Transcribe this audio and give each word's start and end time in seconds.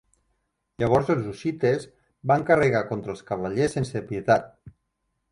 Llavors 0.83 1.09
els 1.13 1.25
Hussites 1.31 1.83
van 2.31 2.45
carregar 2.47 2.81
contra 2.91 3.13
els 3.15 3.21
cavallers 3.27 3.77
sense 3.77 4.03
pietat. 4.13 4.49